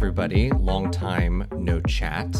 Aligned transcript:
everybody. 0.00 0.50
Long 0.52 0.90
time 0.90 1.46
no 1.58 1.78
chat. 1.82 2.34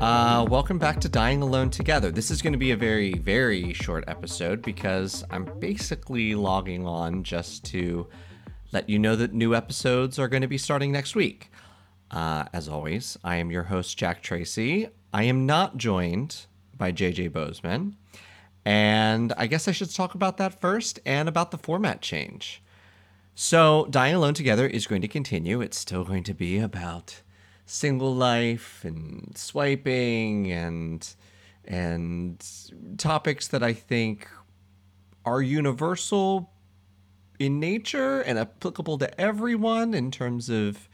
Uh, 0.00 0.46
welcome 0.48 0.78
back 0.78 1.00
to 1.00 1.08
Dying 1.08 1.42
Alone 1.42 1.70
Together. 1.70 2.12
This 2.12 2.30
is 2.30 2.40
going 2.40 2.52
to 2.52 2.58
be 2.58 2.70
a 2.70 2.76
very, 2.76 3.14
very 3.14 3.72
short 3.72 4.04
episode 4.06 4.62
because 4.62 5.24
I'm 5.32 5.58
basically 5.58 6.36
logging 6.36 6.86
on 6.86 7.24
just 7.24 7.64
to 7.64 8.06
let 8.70 8.88
you 8.88 9.00
know 9.00 9.16
that 9.16 9.32
new 9.32 9.56
episodes 9.56 10.20
are 10.20 10.28
going 10.28 10.42
to 10.42 10.46
be 10.46 10.56
starting 10.56 10.92
next 10.92 11.16
week. 11.16 11.50
Uh, 12.12 12.44
as 12.52 12.68
always, 12.68 13.18
I 13.24 13.36
am 13.36 13.50
your 13.50 13.64
host, 13.64 13.98
Jack 13.98 14.22
Tracy. 14.22 14.88
I 15.12 15.24
am 15.24 15.46
not 15.46 15.78
joined 15.78 16.46
by 16.78 16.92
JJ 16.92 17.32
Bozeman. 17.32 17.96
And 18.64 19.32
I 19.36 19.48
guess 19.48 19.66
I 19.66 19.72
should 19.72 19.92
talk 19.92 20.14
about 20.14 20.36
that 20.36 20.60
first 20.60 21.00
and 21.04 21.28
about 21.28 21.50
the 21.50 21.58
format 21.58 22.02
change. 22.02 22.61
So, 23.34 23.86
Dying 23.88 24.14
Alone 24.14 24.34
Together 24.34 24.66
is 24.66 24.86
going 24.86 25.00
to 25.02 25.08
continue. 25.08 25.62
It's 25.62 25.78
still 25.78 26.04
going 26.04 26.22
to 26.24 26.34
be 26.34 26.58
about 26.58 27.22
single 27.64 28.14
life 28.14 28.84
and 28.84 29.36
swiping 29.36 30.52
and 30.52 31.14
and 31.64 32.44
topics 32.98 33.48
that 33.48 33.62
I 33.62 33.72
think 33.72 34.28
are 35.24 35.40
universal 35.40 36.50
in 37.38 37.58
nature 37.58 38.20
and 38.20 38.38
applicable 38.38 38.98
to 38.98 39.20
everyone 39.20 39.94
in 39.94 40.10
terms 40.10 40.50
of 40.50 40.88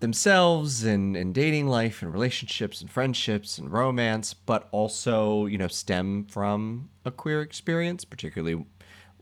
themselves 0.00 0.84
and, 0.84 1.16
and 1.16 1.34
dating 1.34 1.66
life 1.66 2.02
and 2.02 2.12
relationships 2.12 2.80
and 2.80 2.90
friendships 2.90 3.58
and 3.58 3.70
romance, 3.70 4.32
but 4.32 4.68
also, 4.70 5.46
you 5.46 5.58
know, 5.58 5.68
stem 5.68 6.24
from 6.24 6.88
a 7.04 7.10
queer 7.10 7.42
experience, 7.42 8.04
particularly 8.04 8.64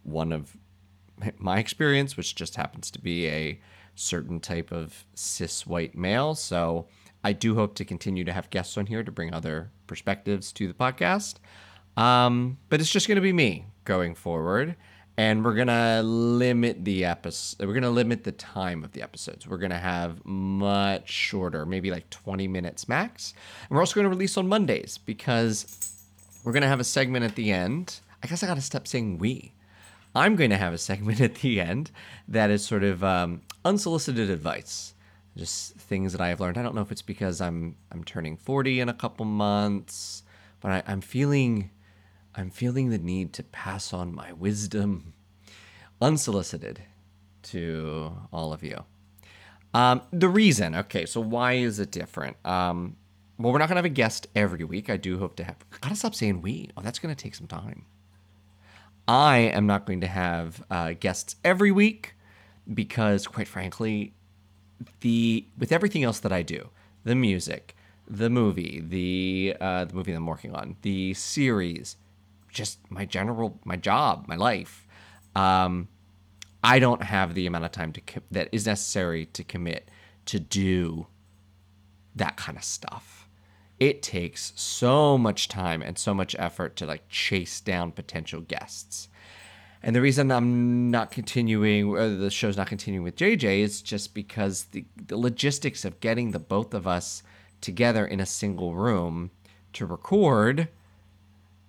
one 0.03 0.33
of 0.33 0.57
my 1.39 1.59
experience, 1.59 2.17
which 2.17 2.35
just 2.35 2.57
happens 2.57 2.91
to 2.93 2.99
be 2.99 3.29
a 3.29 3.61
certain 3.95 4.41
type 4.41 4.73
of 4.73 5.05
cis 5.15 5.67
white 5.67 5.97
male. 5.97 6.35
So 6.35 6.87
I 7.25 7.33
do 7.33 7.55
hope 7.55 7.75
to 7.77 7.85
continue 7.85 8.25
to 8.25 8.33
have 8.33 8.51
guests 8.51 8.77
on 8.77 8.87
here 8.87 9.03
to 9.03 9.13
bring 9.13 9.33
other 9.33 9.71
perspectives 9.87 10.53
to 10.53 10.67
the 10.67 10.75
podcast. 10.75 11.37
Um, 11.97 12.59
but 12.69 12.81
it's 12.81 12.91
just 12.91 13.07
going 13.07 13.17
to 13.17 13.23
be 13.23 13.33
me 13.33 13.67
going 13.85 14.15
forward. 14.15 14.77
And 15.19 15.45
we're 15.45 15.55
going 15.55 15.67
to 15.69 16.03
limit 16.03 16.87
the 16.87 17.05
episode. 17.05 17.67
We're 17.67 17.75
going 17.75 17.83
to 17.83 17.91
limit 17.91 18.25
the 18.25 18.33
time 18.33 18.83
of 18.83 18.93
the 18.93 19.03
episodes. 19.03 19.47
We're 19.47 19.59
going 19.59 19.71
to 19.71 19.77
have 19.77 20.25
much 20.25 21.11
shorter, 21.11 21.67
maybe 21.67 21.91
like 21.91 22.09
20 22.09 22.49
minutes 22.49 22.89
max. 22.89 23.35
And 23.69 23.77
we're 23.77 23.83
also 23.83 23.95
going 23.95 24.07
to 24.07 24.11
release 24.11 24.39
on 24.39 24.49
Mondays 24.49 24.97
because 24.97 25.93
we're 26.45 26.53
going 26.53 26.63
to 26.63 26.69
have 26.69 26.81
a 26.81 26.85
segment 26.85 27.27
at 27.27 27.35
the 27.35 27.53
end. 27.53 28.01
I 28.23 28.27
guess 28.27 28.43
I 28.43 28.47
got 28.47 28.55
to 28.55 28.63
stop 28.63 28.89
saying 28.89 29.19
we 29.19 29.53
I'm 30.15 30.37
going 30.37 30.51
to 30.51 30.57
have 30.57 30.73
a 30.73 30.79
segment 30.79 31.21
at 31.23 31.37
the 31.37 31.61
end 31.61 31.91
that 32.29 32.51
is 32.51 32.65
sort 32.65 32.85
of 32.85 33.03
um, 33.03 33.43
unsolicited 33.65 34.31
advice, 34.31 34.95
just 35.37 35.75
things 35.75 36.13
that 36.13 36.21
I 36.21 36.29
have 36.29 36.41
learned. 36.41 36.59
I 36.59 36.63
don't 36.63 36.75
know 36.75 36.83
if 36.83 36.93
it's 36.93 37.03
because 37.03 37.41
I'm 37.41 37.77
I'm 37.91 38.05
turning 38.05 38.37
40 38.37 38.81
in 38.81 38.89
a 38.89 38.95
couple 38.95 39.25
months, 39.25 40.23
but 40.61 40.71
I, 40.71 40.83
I'm 40.87 41.01
feeling 41.01 41.71
I'm 42.35 42.51
feeling 42.51 42.91
the 42.91 42.99
need 42.99 43.33
to 43.35 43.43
pass 43.43 43.93
on 43.93 44.15
my 44.15 44.33
wisdom, 44.33 45.13
unsolicited, 46.01 46.83
to 47.45 48.13
all 48.33 48.53
of 48.53 48.63
you. 48.63 48.85
Um, 49.75 50.03
the 50.13 50.29
reason, 50.29 50.75
okay, 50.75 51.07
so 51.07 51.21
why 51.21 51.55
is 51.55 51.79
it 51.79 51.91
different? 51.91 52.37
Um, 52.45 52.97
well, 53.39 53.53
we're 53.53 53.59
not 53.59 53.69
gonna 53.69 53.79
have 53.79 53.87
a 53.87 53.91
guest 53.91 54.27
every 54.37 54.65
week. 54.65 54.91
I 54.91 54.97
do 54.97 55.19
hope 55.19 55.37
to 55.37 55.45
have. 55.45 55.57
Gotta 55.81 55.97
stop 55.97 56.15
saying 56.15 56.43
we. 56.43 56.71
Oh, 56.77 56.83
that's 56.83 56.99
gonna 56.99 57.15
take 57.15 57.35
some 57.35 57.47
time. 57.47 57.87
I 59.09 59.39
am 59.39 59.67
not 59.67 59.87
going 59.87 60.01
to 60.01 60.07
have 60.07 60.65
uh, 60.71 60.95
guests 60.99 61.37
every 61.45 61.73
week 61.73 62.15
because, 62.73 63.27
quite 63.27 63.49
frankly, 63.49 64.15
the 65.01 65.47
with 65.59 65.73
everything 65.73 66.05
else 66.05 66.21
that 66.21 66.33
I 66.33 66.43
do, 66.43 66.71
the 67.05 67.15
music, 67.15 67.77
the 68.09 68.31
movie, 68.31 68.83
the 68.87 69.57
uh, 69.61 69.85
the 69.85 69.95
movie 69.95 70.13
that 70.13 70.19
I'm 70.19 70.27
working 70.27 70.55
on, 70.55 70.77
the 70.83 71.15
series, 71.15 71.97
just 72.49 72.79
my 72.91 73.05
general 73.05 73.59
my 73.65 73.77
job, 73.77 74.27
my 74.29 74.37
life. 74.37 74.87
Um, 75.35 75.89
I 76.63 76.79
don't 76.79 77.03
have 77.03 77.35
the 77.35 77.47
amount 77.47 77.65
of 77.65 77.73
time 77.73 77.93
to 77.95 78.01
co- 78.01 78.21
that 78.31 78.49
is 78.53 78.67
necessary 78.67 79.27
to 79.27 79.43
commit 79.43 79.91
to 80.27 80.39
do 80.39 81.07
that 82.15 82.37
kind 82.37 82.57
of 82.57 82.63
stuff 82.63 83.22
it 83.83 84.01
takes 84.01 84.53
so 84.55 85.19
much 85.19 85.49
time 85.49 85.83
and 85.83 85.99
so 85.99 86.15
much 86.15 86.37
effort 86.39 86.77
to 86.77 86.87
like 86.87 87.09
chase 87.09 87.61
down 87.61 87.91
potential 87.91 88.41
guests. 88.41 89.09
And 89.83 89.97
the 89.97 90.01
reason 90.01 90.31
I'm 90.31 90.89
not 90.93 91.11
continuing, 91.11 91.89
or 91.89 92.09
the 92.09 92.31
show's 92.31 92.57
not 92.57 92.69
continuing 92.69 93.03
with 93.03 93.17
JJ, 93.17 93.59
is 93.59 93.83
just 93.83 94.15
because 94.15 94.67
the, 94.67 94.85
the 95.09 95.17
logistics 95.17 95.85
of 95.85 95.99
getting 95.99 96.31
the 96.31 96.39
both 96.39 96.75
of 96.75 96.87
us 96.87 97.25
together 97.61 98.07
in 98.07 98.21
a 98.21 98.27
single 98.27 98.73
room 98.73 99.33
to 99.73 99.85
record 99.85 100.69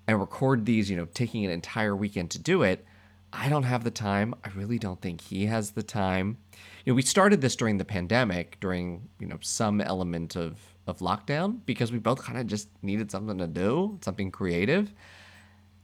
and 0.08 0.20
record 0.20 0.68
these, 0.68 0.92
you 0.92 0.98
know, 0.98 1.08
taking 1.16 1.44
an 1.44 1.50
entire 1.50 1.96
weekend 1.96 2.30
to 2.30 2.38
do 2.38 2.62
it, 2.62 2.86
I 3.32 3.50
don't 3.50 3.64
have 3.64 3.84
the 3.84 3.90
time. 3.90 4.36
I 4.44 4.50
really 4.50 4.78
don't 4.78 5.02
think 5.02 5.20
he 5.20 5.48
has 5.48 5.72
the 5.72 5.82
time. 5.82 6.38
You 6.86 6.94
know, 6.94 6.96
we 6.96 7.02
started 7.02 7.42
this 7.42 7.56
during 7.56 7.80
the 7.80 7.86
pandemic, 7.86 8.60
during, 8.60 9.10
you 9.20 9.26
know, 9.26 9.40
some 9.42 9.82
element 9.82 10.36
of 10.36 10.60
of 10.88 11.00
lockdown 11.00 11.60
because 11.66 11.92
we 11.92 12.00
both 12.00 12.24
kind 12.24 12.38
of 12.38 12.48
just 12.48 12.68
needed 12.82 13.12
something 13.12 13.38
to 13.38 13.48
do, 13.48 14.00
something 14.02 14.32
creative. 14.32 14.94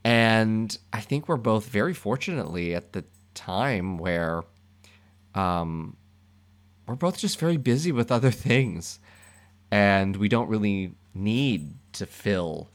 And 0.04 0.76
I 0.92 1.00
think 1.00 1.28
we're 1.28 1.36
both 1.36 1.66
very 1.66 1.94
fortunately 1.94 2.74
at 2.74 2.92
the 2.92 3.04
time 3.34 3.98
where 3.98 4.42
um, 5.34 5.96
we're 6.86 6.94
both 6.96 7.18
just 7.18 7.38
very 7.38 7.56
busy 7.56 7.92
with 7.92 8.10
other 8.10 8.30
things. 8.30 8.98
And 9.70 10.16
we 10.16 10.28
don't 10.28 10.48
really 10.48 10.92
need 11.14 11.74
to 11.92 12.06
fill 12.06 12.70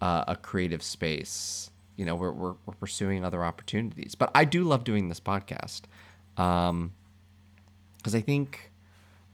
uh, 0.00 0.24
a 0.28 0.36
creative 0.36 0.82
space. 0.82 1.70
You 1.96 2.04
know, 2.04 2.14
we're, 2.14 2.32
we're, 2.32 2.54
we're, 2.64 2.74
pursuing 2.74 3.24
other 3.24 3.44
opportunities. 3.44 4.14
But 4.14 4.30
I 4.34 4.44
do 4.44 4.62
love 4.62 4.84
doing 4.84 5.08
this 5.08 5.18
podcast 5.18 5.82
because 6.36 6.70
um, 6.70 6.92
I 8.04 8.20
think 8.20 8.70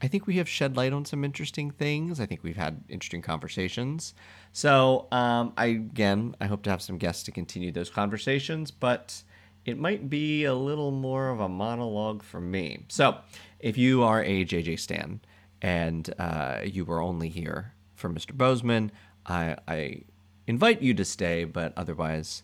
I 0.01 0.07
think 0.07 0.27
we 0.27 0.37
have 0.37 0.49
shed 0.49 0.75
light 0.75 0.93
on 0.93 1.05
some 1.05 1.23
interesting 1.23 1.71
things. 1.71 2.19
I 2.19 2.25
think 2.25 2.43
we've 2.43 2.57
had 2.57 2.83
interesting 2.89 3.21
conversations. 3.21 4.13
So, 4.51 5.07
um, 5.11 5.53
I 5.57 5.67
again, 5.67 6.35
I 6.41 6.47
hope 6.47 6.63
to 6.63 6.69
have 6.69 6.81
some 6.81 6.97
guests 6.97 7.23
to 7.23 7.31
continue 7.31 7.71
those 7.71 7.89
conversations, 7.89 8.71
but 8.71 9.23
it 9.65 9.79
might 9.79 10.09
be 10.09 10.43
a 10.43 10.53
little 10.53 10.91
more 10.91 11.29
of 11.29 11.39
a 11.39 11.49
monologue 11.49 12.23
for 12.23 12.41
me. 12.41 12.85
So, 12.89 13.17
if 13.59 13.77
you 13.77 14.03
are 14.03 14.23
a 14.23 14.45
JJ 14.45 14.79
Stan 14.79 15.21
and 15.61 16.13
uh, 16.19 16.59
you 16.63 16.85
were 16.85 17.01
only 17.01 17.29
here 17.29 17.73
for 17.95 18.09
Mr. 18.09 18.33
Bozeman, 18.33 18.91
I, 19.25 19.57
I, 19.67 20.01
invite 20.47 20.81
you 20.81 20.93
to 20.93 21.03
stay, 21.03 21.43
but 21.45 21.73
otherwise, 21.75 22.43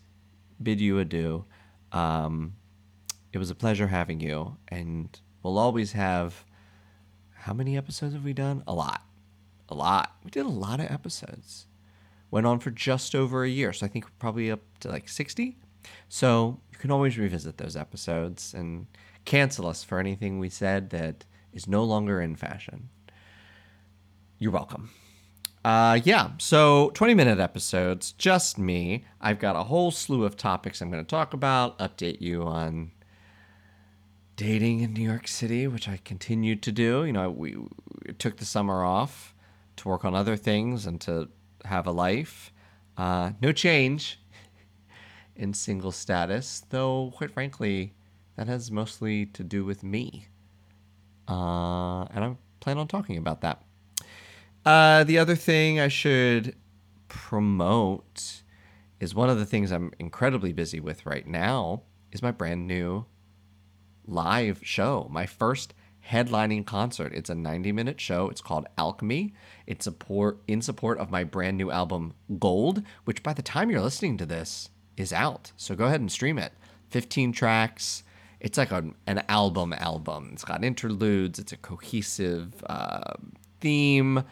bid 0.60 0.80
you 0.80 0.98
adieu. 0.98 1.44
Um, 1.92 2.54
it 3.32 3.38
was 3.38 3.50
a 3.50 3.54
pleasure 3.54 3.86
having 3.86 4.18
you, 4.18 4.56
and 4.68 5.20
we'll 5.42 5.58
always 5.58 5.92
have 5.92 6.44
how 7.42 7.52
many 7.52 7.76
episodes 7.76 8.14
have 8.14 8.22
we 8.22 8.32
done? 8.32 8.62
A 8.68 8.72
lot. 8.72 9.02
A 9.68 9.74
lot. 9.74 10.14
We 10.22 10.30
did 10.30 10.46
a 10.46 10.48
lot 10.48 10.78
of 10.78 10.86
episodes. 10.86 11.66
Went 12.30 12.46
on 12.46 12.60
for 12.60 12.70
just 12.70 13.16
over 13.16 13.42
a 13.42 13.48
year. 13.48 13.72
So 13.72 13.84
I 13.84 13.88
think 13.88 14.06
probably 14.20 14.48
up 14.48 14.60
to 14.80 14.88
like 14.88 15.08
60. 15.08 15.56
So 16.08 16.60
you 16.70 16.78
can 16.78 16.92
always 16.92 17.18
revisit 17.18 17.58
those 17.58 17.74
episodes 17.74 18.54
and 18.54 18.86
cancel 19.24 19.66
us 19.66 19.82
for 19.82 19.98
anything 19.98 20.38
we 20.38 20.48
said 20.48 20.90
that 20.90 21.24
is 21.52 21.66
no 21.66 21.82
longer 21.82 22.20
in 22.20 22.36
fashion. 22.36 22.90
You're 24.38 24.52
welcome. 24.52 24.90
Uh, 25.64 25.98
yeah, 26.04 26.30
so 26.38 26.90
20 26.94 27.14
minute 27.14 27.40
episodes, 27.40 28.12
just 28.12 28.56
me. 28.56 29.04
I've 29.20 29.40
got 29.40 29.56
a 29.56 29.64
whole 29.64 29.90
slew 29.90 30.24
of 30.24 30.36
topics 30.36 30.80
I'm 30.80 30.92
going 30.92 31.04
to 31.04 31.10
talk 31.10 31.34
about, 31.34 31.76
update 31.80 32.20
you 32.20 32.44
on 32.44 32.92
dating 34.36 34.80
in 34.80 34.92
New 34.92 35.02
York 35.02 35.28
City, 35.28 35.66
which 35.66 35.88
I 35.88 35.98
continued 36.04 36.62
to 36.62 36.72
do. 36.72 37.04
You 37.04 37.12
know, 37.12 37.30
we, 37.30 37.56
we 37.56 38.12
took 38.18 38.36
the 38.36 38.44
summer 38.44 38.84
off 38.84 39.34
to 39.76 39.88
work 39.88 40.04
on 40.04 40.14
other 40.14 40.36
things 40.36 40.86
and 40.86 41.00
to 41.02 41.28
have 41.64 41.86
a 41.86 41.92
life. 41.92 42.52
Uh, 42.96 43.32
no 43.40 43.52
change 43.52 44.20
in 45.36 45.54
single 45.54 45.92
status, 45.92 46.62
though, 46.70 47.12
quite 47.16 47.30
frankly, 47.30 47.94
that 48.36 48.48
has 48.48 48.70
mostly 48.70 49.26
to 49.26 49.44
do 49.44 49.64
with 49.64 49.82
me. 49.82 50.28
Uh, 51.28 52.04
and 52.04 52.24
I 52.24 52.36
plan 52.60 52.78
on 52.78 52.88
talking 52.88 53.16
about 53.16 53.40
that. 53.42 53.62
Uh, 54.64 55.04
the 55.04 55.18
other 55.18 55.34
thing 55.34 55.80
I 55.80 55.88
should 55.88 56.54
promote 57.08 58.42
is 59.00 59.14
one 59.14 59.28
of 59.28 59.38
the 59.38 59.46
things 59.46 59.72
I'm 59.72 59.92
incredibly 59.98 60.52
busy 60.52 60.78
with 60.78 61.04
right 61.04 61.26
now 61.26 61.82
is 62.12 62.22
my 62.22 62.30
brand 62.30 62.66
new 62.66 63.04
live 64.06 64.60
show, 64.62 65.08
my 65.10 65.26
first 65.26 65.74
headlining 66.08 66.66
concert. 66.66 67.12
It's 67.14 67.30
a 67.30 67.34
90 67.34 67.72
minute 67.72 68.00
show. 68.00 68.28
It's 68.28 68.40
called 68.40 68.66
Alchemy. 68.76 69.34
It's 69.66 69.84
support 69.84 70.40
in 70.48 70.62
support 70.62 70.98
of 70.98 71.10
my 71.10 71.24
brand 71.24 71.56
new 71.56 71.70
album 71.70 72.14
Gold, 72.38 72.82
which 73.04 73.22
by 73.22 73.32
the 73.32 73.42
time 73.42 73.70
you're 73.70 73.80
listening 73.80 74.16
to 74.18 74.26
this 74.26 74.68
is 74.96 75.12
out. 75.12 75.52
So 75.56 75.74
go 75.74 75.86
ahead 75.86 76.00
and 76.00 76.10
stream 76.10 76.38
it. 76.38 76.52
15 76.90 77.32
tracks. 77.32 78.02
it's 78.40 78.58
like 78.58 78.72
a, 78.72 78.84
an 79.06 79.22
album 79.28 79.72
album. 79.72 80.30
It's 80.32 80.44
got 80.44 80.64
interludes. 80.64 81.38
It's 81.38 81.52
a 81.52 81.56
cohesive 81.56 82.62
uh, 82.68 83.14
theme. 83.60 84.24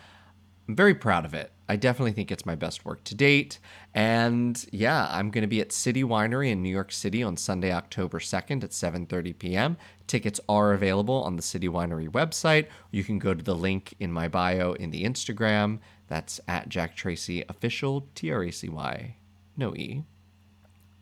I'm 0.70 0.76
very 0.76 0.94
proud 0.94 1.24
of 1.24 1.34
it. 1.34 1.50
I 1.68 1.74
definitely 1.74 2.12
think 2.12 2.30
it's 2.30 2.46
my 2.46 2.54
best 2.54 2.84
work 2.84 3.02
to 3.02 3.16
date. 3.16 3.58
And 3.92 4.64
yeah, 4.70 5.08
I'm 5.10 5.32
going 5.32 5.42
to 5.42 5.48
be 5.48 5.60
at 5.60 5.72
City 5.72 6.04
Winery 6.04 6.52
in 6.52 6.62
New 6.62 6.70
York 6.70 6.92
City 6.92 7.24
on 7.24 7.36
Sunday, 7.36 7.72
October 7.72 8.20
2nd 8.20 8.62
at 8.62 8.70
7:30 8.70 9.36
p.m. 9.36 9.76
Tickets 10.06 10.38
are 10.48 10.72
available 10.72 11.24
on 11.24 11.34
the 11.34 11.42
City 11.42 11.66
Winery 11.66 12.08
website. 12.08 12.68
You 12.92 13.02
can 13.02 13.18
go 13.18 13.34
to 13.34 13.42
the 13.42 13.56
link 13.56 13.94
in 13.98 14.12
my 14.12 14.28
bio 14.28 14.74
in 14.74 14.92
the 14.92 15.02
Instagram. 15.02 15.80
That's 16.06 16.38
at 16.46 16.68
Jack 16.68 16.94
Tracy 16.94 17.44
Official, 17.48 18.06
T 18.14 18.30
R 18.30 18.44
A 18.44 18.52
C 18.52 18.68
Y, 18.68 19.16
no 19.56 19.74
E. 19.74 20.04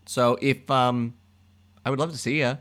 So 0.06 0.38
if 0.40 0.70
um, 0.70 1.12
I 1.84 1.90
would 1.90 1.98
love 1.98 2.12
to 2.12 2.16
see 2.16 2.38
you 2.38 2.56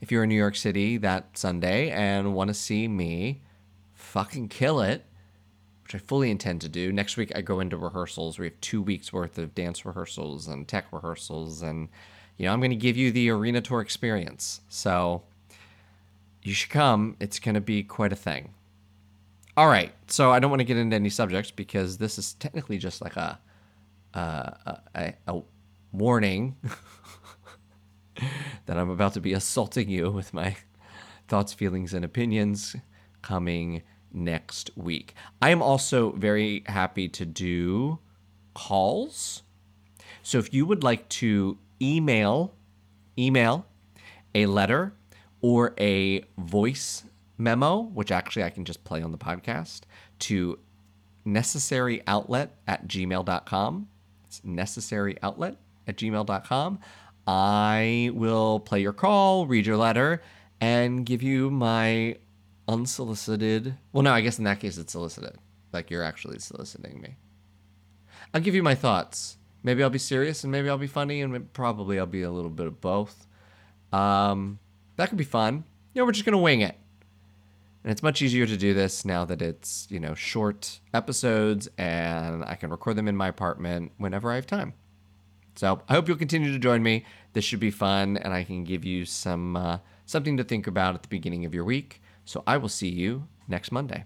if 0.00 0.12
you're 0.12 0.22
in 0.22 0.28
New 0.28 0.36
York 0.36 0.54
City 0.54 0.96
that 0.98 1.36
Sunday 1.36 1.90
and 1.90 2.36
want 2.36 2.46
to 2.48 2.54
see 2.54 2.86
me 2.86 3.42
fucking 3.94 4.48
kill 4.48 4.80
it, 4.80 5.04
which 5.86 5.94
I 5.94 5.98
fully 5.98 6.32
intend 6.32 6.62
to 6.62 6.68
do. 6.68 6.90
Next 6.90 7.16
week 7.16 7.30
I 7.36 7.42
go 7.42 7.60
into 7.60 7.76
rehearsals. 7.76 8.40
We 8.40 8.46
have 8.46 8.60
two 8.60 8.82
weeks 8.82 9.12
worth 9.12 9.38
of 9.38 9.54
dance 9.54 9.86
rehearsals 9.86 10.48
and 10.48 10.66
tech 10.66 10.86
rehearsals, 10.90 11.62
and 11.62 11.88
you 12.36 12.46
know 12.46 12.52
I'm 12.52 12.58
going 12.58 12.70
to 12.70 12.76
give 12.76 12.96
you 12.96 13.12
the 13.12 13.30
arena 13.30 13.60
tour 13.60 13.80
experience. 13.80 14.62
So 14.68 15.22
you 16.42 16.54
should 16.54 16.70
come. 16.70 17.16
It's 17.20 17.38
going 17.38 17.54
to 17.54 17.60
be 17.60 17.84
quite 17.84 18.12
a 18.12 18.16
thing. 18.16 18.52
All 19.56 19.68
right, 19.68 19.92
so 20.08 20.32
I 20.32 20.40
don't 20.40 20.50
want 20.50 20.58
to 20.58 20.64
get 20.64 20.76
into 20.76 20.96
any 20.96 21.08
subjects 21.08 21.52
because 21.52 21.98
this 21.98 22.18
is 22.18 22.34
technically 22.34 22.78
just 22.78 23.00
like 23.00 23.16
a 23.16 23.38
uh, 24.12 24.50
a, 24.96 25.14
a 25.28 25.40
warning 25.92 26.56
that 28.66 28.76
I'm 28.76 28.90
about 28.90 29.14
to 29.14 29.20
be 29.20 29.34
assaulting 29.34 29.88
you 29.88 30.10
with 30.10 30.34
my 30.34 30.56
thoughts, 31.28 31.52
feelings, 31.52 31.94
and 31.94 32.04
opinions 32.04 32.74
coming 33.22 33.84
next 34.12 34.70
week. 34.76 35.14
I 35.40 35.50
am 35.50 35.62
also 35.62 36.12
very 36.12 36.64
happy 36.66 37.08
to 37.08 37.24
do 37.24 37.98
calls. 38.54 39.42
So 40.22 40.38
if 40.38 40.52
you 40.52 40.66
would 40.66 40.82
like 40.82 41.08
to 41.10 41.58
email 41.80 42.54
email 43.18 43.66
a 44.34 44.46
letter 44.46 44.92
or 45.40 45.74
a 45.78 46.22
voice 46.38 47.04
memo, 47.38 47.82
which 47.82 48.10
actually 48.10 48.44
I 48.44 48.50
can 48.50 48.64
just 48.64 48.84
play 48.84 49.02
on 49.02 49.12
the 49.12 49.18
podcast, 49.18 49.82
to 50.20 50.58
necessaryoutlet 51.26 52.50
at 52.66 52.86
gmail.com. 52.86 53.88
It's 54.26 54.40
necessaryoutlet 54.40 55.56
at 55.86 55.96
gmail.com. 55.96 56.78
I 57.26 58.10
will 58.14 58.60
play 58.60 58.80
your 58.80 58.92
call, 58.92 59.46
read 59.46 59.66
your 59.66 59.76
letter, 59.76 60.22
and 60.60 61.04
give 61.04 61.22
you 61.22 61.50
my 61.50 62.16
unsolicited. 62.68 63.74
Well, 63.92 64.02
no, 64.02 64.12
I 64.12 64.20
guess 64.20 64.38
in 64.38 64.44
that 64.44 64.60
case 64.60 64.78
it's 64.78 64.92
solicited. 64.92 65.38
Like 65.72 65.90
you're 65.90 66.02
actually 66.02 66.38
soliciting 66.38 67.00
me. 67.00 67.16
I'll 68.32 68.40
give 68.40 68.54
you 68.54 68.62
my 68.62 68.74
thoughts. 68.74 69.36
Maybe 69.62 69.82
I'll 69.82 69.90
be 69.90 69.98
serious 69.98 70.44
and 70.44 70.52
maybe 70.52 70.68
I'll 70.68 70.78
be 70.78 70.86
funny 70.86 71.20
and 71.22 71.52
probably 71.52 71.98
I'll 71.98 72.06
be 72.06 72.22
a 72.22 72.30
little 72.30 72.50
bit 72.50 72.66
of 72.66 72.80
both. 72.80 73.26
Um, 73.92 74.58
that 74.96 75.08
could 75.08 75.18
be 75.18 75.24
fun. 75.24 75.64
You 75.94 76.02
know, 76.02 76.06
we're 76.06 76.12
just 76.12 76.24
going 76.24 76.32
to 76.32 76.38
wing 76.38 76.60
it. 76.60 76.76
And 77.82 77.92
it's 77.92 78.02
much 78.02 78.20
easier 78.20 78.46
to 78.46 78.56
do 78.56 78.74
this 78.74 79.04
now 79.04 79.24
that 79.24 79.40
it's, 79.40 79.86
you 79.90 80.00
know, 80.00 80.14
short 80.14 80.80
episodes 80.92 81.68
and 81.78 82.44
I 82.44 82.54
can 82.56 82.70
record 82.70 82.96
them 82.96 83.08
in 83.08 83.16
my 83.16 83.28
apartment 83.28 83.92
whenever 83.96 84.30
I 84.30 84.36
have 84.36 84.46
time. 84.46 84.74
So 85.56 85.80
I 85.88 85.94
hope 85.94 86.06
you'll 86.06 86.18
continue 86.18 86.52
to 86.52 86.58
join 86.58 86.82
me. 86.82 87.04
This 87.32 87.44
should 87.44 87.60
be 87.60 87.70
fun, 87.70 88.18
and 88.18 88.32
I 88.32 88.44
can 88.44 88.64
give 88.64 88.84
you 88.84 89.04
some 89.04 89.56
uh, 89.56 89.78
something 90.04 90.36
to 90.36 90.44
think 90.44 90.66
about 90.66 90.94
at 90.94 91.02
the 91.02 91.08
beginning 91.08 91.44
of 91.44 91.54
your 91.54 91.64
week. 91.64 92.02
So 92.26 92.42
I 92.46 92.58
will 92.58 92.68
see 92.68 92.88
you 92.88 93.28
next 93.48 93.72
Monday. 93.72 94.04